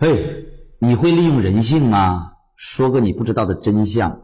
[0.00, 0.46] 嘿，
[0.78, 2.34] 你会利用人性吗？
[2.54, 4.20] 说个你不知道的真相。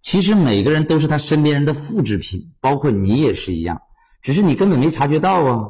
[0.00, 3.82] 其实每个人都是他身边人的复制品，包括你也是一样，
[4.20, 5.68] 只是你根本没察觉到啊。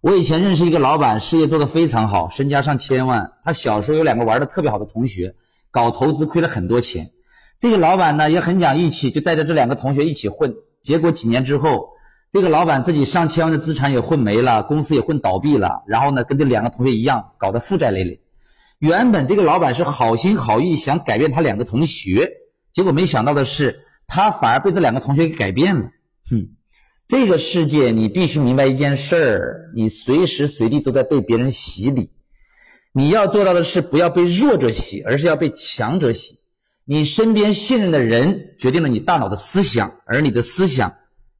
[0.00, 3.32] 我以前认识一个老板，事业做得非常好，身家上千万。
[3.42, 5.34] 他小时候有两个玩的特别好的同学，
[5.70, 7.10] 搞投资亏了很多钱。
[7.60, 10.54] 这个老板呢也很讲义气，就带着这两个同学一起混。
[10.80, 11.90] 结果几年之后，
[12.32, 15.82] 这个老板自己上千万的资产也混没了，公司也混倒闭了。
[15.86, 18.22] 然后呢，跟这两个同学一样，搞得负债累累。
[18.84, 22.32] 原本这个老板是好心好意想改变他两个同学，
[22.70, 25.90] 结果没想到的是，他反而被这两个同学给改变了。
[26.30, 26.50] 哼，
[27.08, 32.10] 这个世界你必须明白一件事儿：你随时随地都在被别人洗礼。
[32.92, 36.40] 你要做到的是不要被弱者洗，而是要被强者洗。
[36.84, 40.96] 你身边信任的人决定了你大脑的思想，而你的思想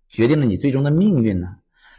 [0.08, 1.48] 决定了你最终的命运呢。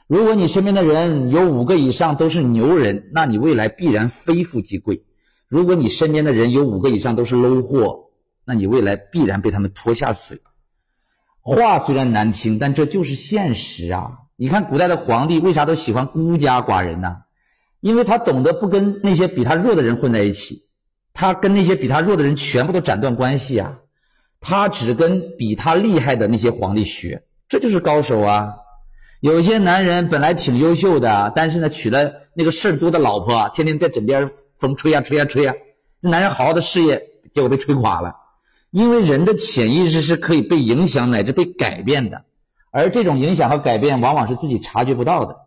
[0.08, 5.03] 如果你身边的人有五个以上都是牛人，那你未来必然非富即贵。
[5.48, 8.09] 如果你身边的人有五个以上都是 low 货，
[8.45, 10.42] 那你未来必然被他们拖下水。
[11.42, 14.19] 话虽然难听，但这就是现实啊！
[14.36, 17.17] 你看古代的皇帝为啥都喜欢孤家寡人呢？
[17.80, 20.64] 因为他懂得不跟那些比他弱的人混在一起，
[21.14, 23.78] 他跟那些比他弱的人全部都斩断关系啊！
[24.41, 28.56] 他只跟比他厉害的那些皇帝学，这就是高手啊！
[29.22, 34.31] 有些男人本来挺优秀的，但是呢，娶了那个事儿多的老婆，天天在枕边。
[34.59, 35.53] 风吹呀吹呀吹呀，
[36.00, 37.02] 男人好好的事业
[37.34, 38.16] 结果被吹垮了。
[38.72, 42.25] 因为人的潜意识是可以被影响乃至被改变的，
[42.72, 45.38] 而这种影响和改变往往是自己察觉不到的。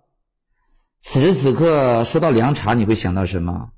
[1.01, 3.71] 此时此刻说到凉茶，你会想到什么？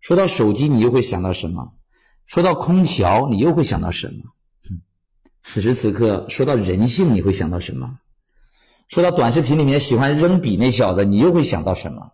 [0.00, 1.72] 说到手机，你又会想到什么？
[2.26, 4.32] 说到空调，你又会想到什么？
[5.40, 7.98] 此时此刻说到人性，你会想到什么？
[8.88, 12.10] 说到短视频里面喜欢扔笔那小子，你又会想到什么？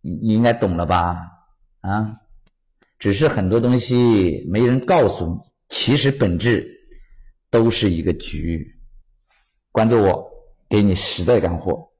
[0.00, 1.16] 你你应该懂了吧？
[1.86, 2.20] 啊，
[2.98, 6.68] 只是很多东西没人告诉你，其实本质
[7.48, 8.74] 都是一个局。
[9.70, 10.28] 关注我，
[10.68, 11.90] 给你实在干货。